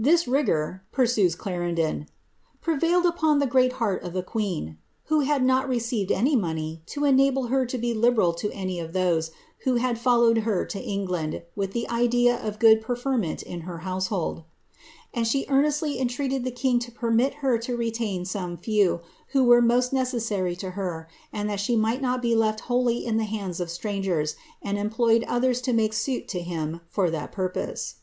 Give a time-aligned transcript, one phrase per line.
[0.00, 2.06] ^^This rigour," pursues Claren don, ^
[2.60, 7.04] prevailed upon the great heart of the queen, (who had not received any money, to
[7.04, 9.32] enable her to be liberal to any of those,
[9.64, 14.44] who had followed her to England, with the idea of good preferment in her housi^liold);
[15.12, 19.00] and she earnestly entreated tlie king to permit her to retain some few,
[19.34, 23.04] mUo were most necessary to her, and that she might not be h ft wholly
[23.04, 27.32] in the hands of strangers, and employed others to make suit to him fur iliat
[27.32, 27.96] purpose."